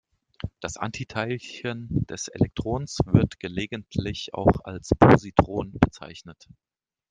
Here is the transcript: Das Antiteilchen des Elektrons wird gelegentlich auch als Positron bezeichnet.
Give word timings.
Das 0.61 0.77
Antiteilchen 0.77 1.87
des 2.09 2.27
Elektrons 2.27 2.97
wird 3.05 3.39
gelegentlich 3.39 4.33
auch 4.33 4.61
als 4.63 4.89
Positron 4.97 5.73
bezeichnet. 5.79 6.47